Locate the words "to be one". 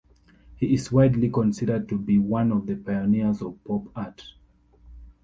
1.89-2.51